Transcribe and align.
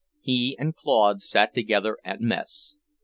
He 0.19 0.57
and 0.57 0.75
Claude 0.75 1.21
sat 1.21 1.53
together 1.53 1.95
at 2.03 2.19
mess. 2.21 2.77